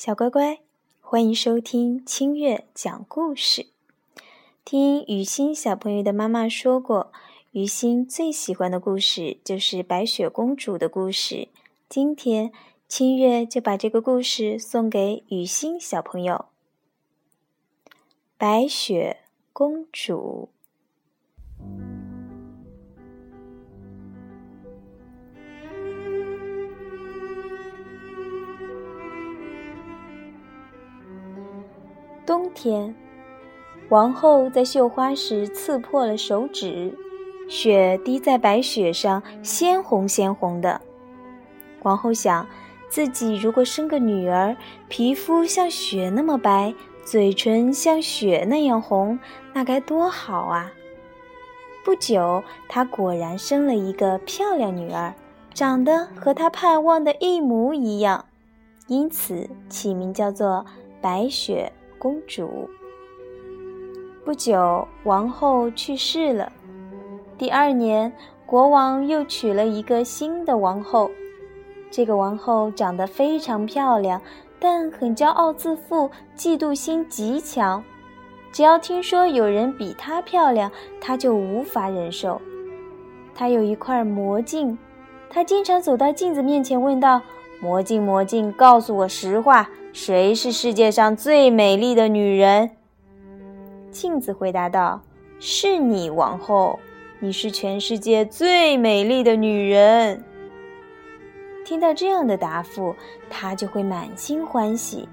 [0.00, 0.60] 小乖乖，
[1.02, 3.66] 欢迎收听清月讲故事。
[4.64, 7.12] 听雨欣小朋友的妈妈说过，
[7.50, 11.48] 雨欣最喜欢的故事就是白雪公主的故事。
[11.86, 12.50] 今天
[12.88, 16.46] 清月就把这个故事送给雨欣小朋友。
[18.38, 19.18] 白雪
[19.52, 20.48] 公主。
[32.30, 32.94] 冬天，
[33.88, 36.96] 王后在绣花时刺破了手指，
[37.48, 40.80] 血滴在白雪上，鲜红鲜红的。
[41.82, 42.46] 王后想，
[42.88, 44.56] 自己如果生个女儿，
[44.88, 46.72] 皮肤像雪那么白，
[47.02, 49.18] 嘴唇像雪那样红，
[49.52, 50.70] 那该多好啊！
[51.84, 55.12] 不久，她果然生了一个漂亮女儿，
[55.52, 58.26] 长得和她盼望的一模一样，
[58.86, 60.64] 因此起名叫做
[61.00, 61.72] 白雪。
[62.00, 62.66] 公主
[64.24, 66.50] 不久，王后去世了。
[67.36, 68.10] 第二年，
[68.46, 71.10] 国王又娶了一个新的王后。
[71.90, 74.18] 这个王后长得非常漂亮，
[74.58, 77.84] 但很骄傲自负，嫉妒心极强。
[78.50, 80.72] 只要听说有人比她漂亮，
[81.02, 82.40] 她就无法忍受。
[83.34, 84.78] 她有一块魔镜，
[85.28, 87.20] 她经常走到镜子面前，问道
[87.60, 92.70] ：“魔镜，魔镜，告诉我实话。”谁是世界上最美丽的女人？
[93.90, 95.02] 镜子回答道
[95.40, 96.78] ：“是你，王后，
[97.18, 100.22] 你是全世界最美丽的女人。”
[101.66, 102.94] 听到这样的答复，
[103.28, 105.08] 她就会满心欢喜，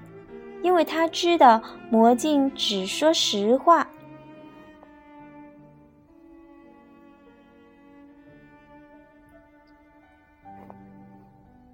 [0.62, 3.86] 因为她知道魔镜只说实话。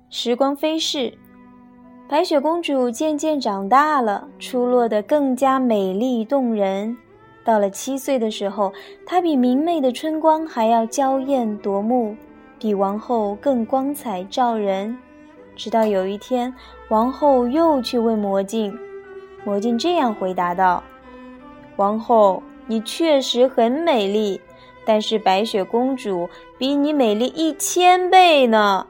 [0.08, 1.18] 时光飞逝。
[2.06, 6.94] 白雪公主渐渐长大了，出落得更加美丽动人。
[7.42, 8.72] 到了七岁的时候，
[9.06, 12.14] 她比明媚的春光还要娇艳夺目，
[12.58, 14.96] 比王后更光彩照人。
[15.56, 16.52] 直到有一天，
[16.90, 18.76] 王后又去问魔镜，
[19.42, 20.82] 魔镜这样回答道
[21.76, 24.38] ：“王后，你确实很美丽，
[24.84, 28.86] 但是白雪公主比你美丽一千倍呢。”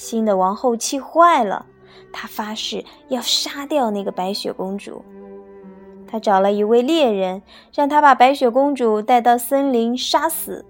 [0.00, 1.66] 新的王后气坏了，
[2.10, 5.04] 她发誓要杀掉那个白雪公主。
[6.06, 7.42] 她找了一位猎人，
[7.74, 10.64] 让他把白雪公主带到森林杀死。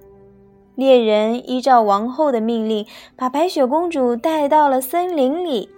[0.75, 5.71] 猎人依照王后的命令，把白雪公主带到了森林里。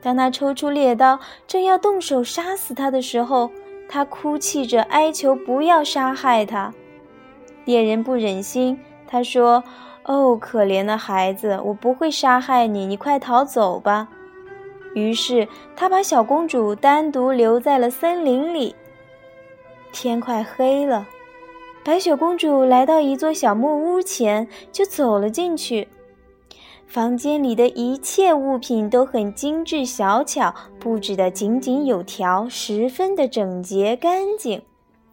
[0.00, 1.18] 当他抽出猎刀，
[1.48, 3.50] 正要动手杀死她的时候，
[3.88, 6.72] 她哭泣着哀求不要杀害她。
[7.64, 9.64] 猎人不忍心，他说。
[10.04, 14.08] 哦，可怜的孩子，我不会杀害你，你快逃走吧。
[14.94, 18.74] 于是他把小公主单独留在了森林里。
[19.92, 21.06] 天快黑了，
[21.84, 25.88] 白雪公主来到一座小木屋前，就走了进去。
[26.86, 34.60] 房间里的一切物品都很精致小巧，布置得井井有条，十分的整洁干净。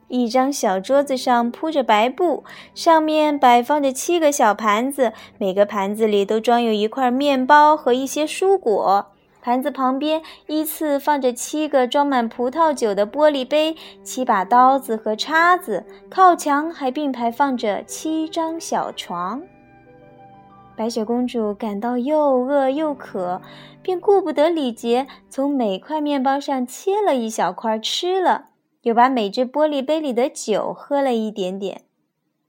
[0.10, 2.44] 一张小桌子上铺着白布，
[2.76, 9.08] 上面摆放着七个小盘子，每个盘子里都装有一块面包和一些蔬果。
[9.42, 15.86] 盘子旁边依次放着七个装满葡萄酒的玻璃杯，七把刀子和叉子。
[16.10, 19.42] 靠墙还并排放着七张小床。
[20.76, 23.42] 白雪公主感到又饿又渴，
[23.82, 28.48] 便顾不得礼节，从每块面包上切了一小块吃了。
[28.90, 31.84] 又把每只玻璃杯里的酒喝了一点点，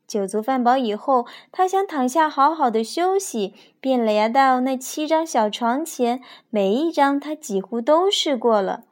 [0.06, 6.22] 酒足饭饱以后，他想躺下好好的休息，便来到那七张小床前。
[6.48, 8.84] 每一张他几乎都试过了，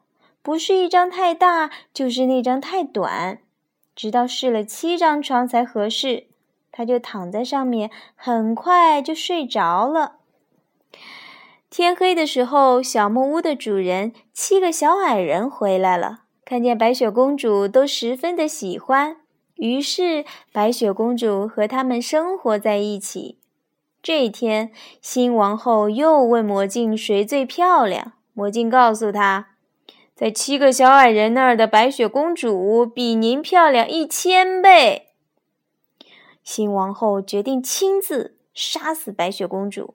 [0.42, 3.38] 不是一张太大，就是那张太短，
[3.96, 6.26] 直到试了七张床才合适，
[6.70, 10.16] 他就躺在上面，很快就睡着了。
[11.70, 16.24] 天黑的时候，小木屋的主人七个小矮人回来了。
[16.48, 19.18] 看见白雪公主都十分的喜欢，
[19.56, 23.36] 于是白雪公主和他们生活在一起。
[24.02, 24.72] 这一天，
[25.02, 28.14] 新王后又问魔镜谁最漂亮。
[28.32, 29.48] 魔镜告诉她，
[30.14, 35.08] 在七个小矮人那儿的白雪公主比您漂亮一千倍。
[36.42, 39.92] 新王后决定亲自杀死白雪公主。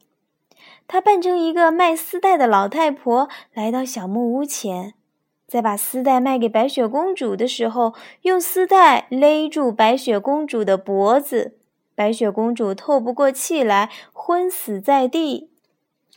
[0.87, 4.93] 她扮成一个卖丝带的老太婆，来到小木屋前。
[5.53, 11.59] 在把丝带卖给白雪公主的时候，用丝带勒住白雪公主的脖子，
[11.93, 15.51] 白雪公主透不过气来，昏死在地。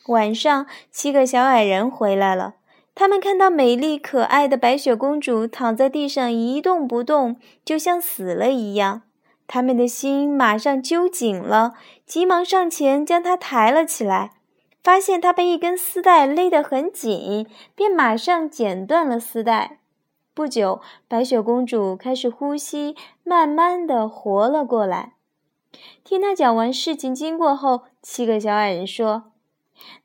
[0.07, 2.55] 晚上，七个小矮人回来了，
[2.95, 9.03] 他们看到美丽可爱的白雪公主躺在地上一动不动，就像死了一样。
[9.47, 11.75] 他们的心马上揪紧了，
[12.07, 14.31] 急忙上前将她抬了起来。
[14.87, 17.45] 发现她被一根丝带勒得很紧，
[17.75, 19.81] 便马上剪断了丝带。
[20.33, 22.95] 不久，白雪公主开始呼吸，
[23.25, 25.15] 慢慢的活了过来。
[26.05, 29.33] 听她讲完事情经过后，七个小矮人说。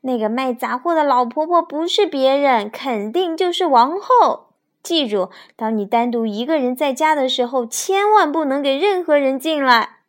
[0.00, 4.48] 那个卖杂货的老婆婆不是别人，肯定就是王后。
[4.82, 10.00] 记住，当你单独一个人在家的时候，千万不能给任何人进来。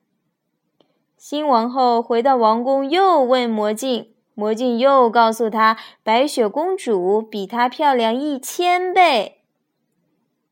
[1.15, 9.39] 新王后回到王宫，又问魔镜，魔镜又告诉她，白雪公主比她漂亮一千倍。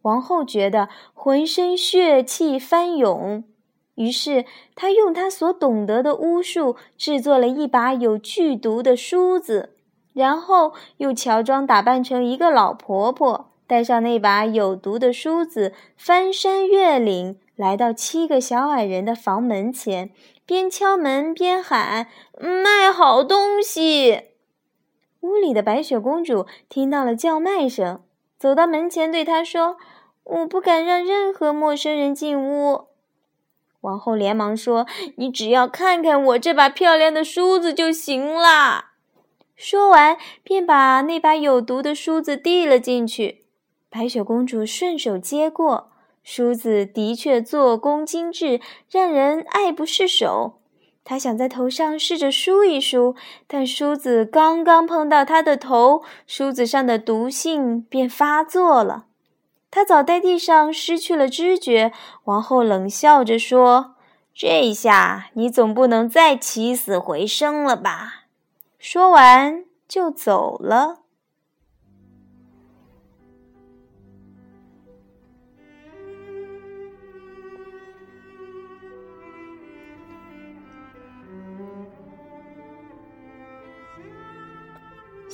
[0.04, 3.44] 王后觉得浑身血气翻涌。
[3.96, 9.76] 于是，她用她所懂得的巫术制作了一把有剧毒的梳子，
[10.14, 20.10] 然后又乔装打扮成一个老婆婆，带上那把有毒的梳子，翻山越岭，来到七个小矮人的房门前，
[20.52, 24.24] 边敲门边喊：“卖好东西！”
[25.22, 28.02] 屋里的白雪公主听到了叫卖声，
[28.38, 29.78] 走到门前，对他说
[30.26, 32.88] ：“我不敢让任何陌生人进屋。”
[33.80, 38.88] 王后连忙说：“你只要看看我这把漂亮的梳子就行了。”
[39.56, 43.46] 说完，便把那把有毒的梳子递了进去。
[43.90, 45.91] 白雪公主顺手接过
[46.24, 50.60] 梳子，的确做工精致，让人爱不释手。
[51.04, 53.16] 他想在头上试着梳一梳，
[53.48, 59.06] 但梳子刚刚碰到他的头，梳子上的毒性便发作了。
[59.72, 61.92] 他倒在地上，失去了知觉。
[62.26, 63.96] 王后冷笑着说
[64.36, 68.26] ：“这下你总不能再起死回生了吧？”
[68.78, 71.01] 说完就走了。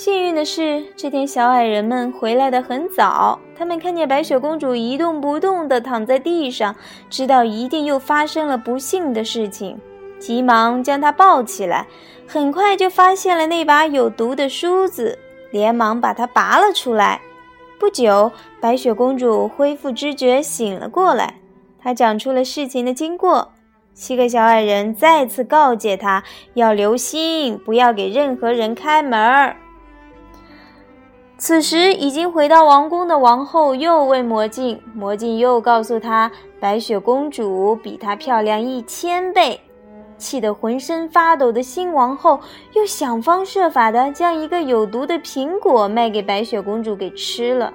[0.08, 3.38] 幸运的是，这天小矮人们回来的很早。
[3.58, 6.74] 他们看见白雪公主一动不动地躺在地上，
[7.10, 9.78] 知道一定又发生了不幸的事情，
[10.18, 11.86] 急忙将她抱起来。
[12.26, 15.20] 很快就发现了那把有毒的梳子，
[15.52, 17.20] 连忙把它拔了出来。
[17.78, 18.32] 不久，
[18.62, 21.34] 白雪公主恢复知觉，醒了过来。
[21.78, 23.52] 她讲出了事情的经过。
[23.94, 29.58] 七个小矮人再次告诫她要留心，不要给任何人开门儿。
[31.40, 39.60] 此时，已经回到王宫的王后又问魔镜，魔镜又告诉她，白雪公主比她漂亮一千倍。
[40.18, 42.40] 气得浑身发抖的新王后
[42.74, 47.72] 又想方设法的将一个有毒的苹果卖给白雪公主给吃了。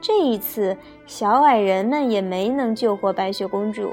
[0.00, 3.90] 这一次，小矮人们也没能救活白雪公主。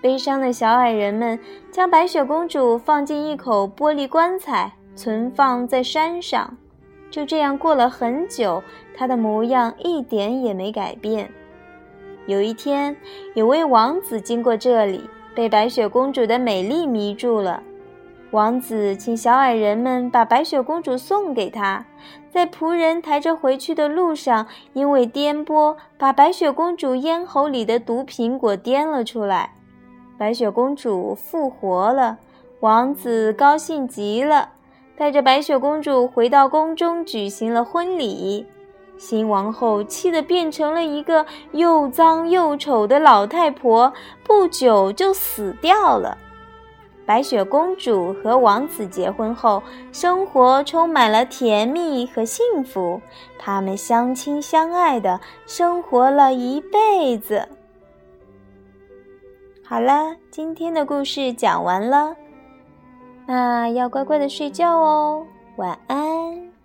[0.00, 1.38] 悲伤的小矮人们
[1.70, 6.56] 将白雪公主放进一口玻璃棺材，存放在山上。
[7.10, 8.62] 就这样过了很久，
[8.96, 11.30] 她的模样一点也没改变。
[12.26, 12.96] 有一天，
[13.34, 17.62] 有位王子经过这里，被白雪公主的美丽迷住了。
[18.32, 21.86] 王子请小矮人们把白雪公主送给他。
[22.28, 29.52] 在仆人抬着回去的路上，因为颠簸，把白雪公主咽喉里的毒苹果颠了出来。
[30.18, 32.18] 白雪公主复活了，
[32.60, 34.50] 王子高兴极了。
[34.96, 38.46] 带着白雪公主回到宫中，举行了婚礼。
[38.96, 43.92] 新王后气得变成了一个又脏又丑的老太婆，
[44.24, 46.16] 不久就死掉了。
[47.04, 49.62] 白雪公主和王子结婚后，
[49.92, 53.00] 生活充满了甜蜜和幸福。
[53.38, 57.46] 他们相亲相爱的生活了一辈子。
[59.62, 62.16] 好了，今天的故事讲完了。
[63.26, 66.55] 那要乖乖的睡觉哦，晚安。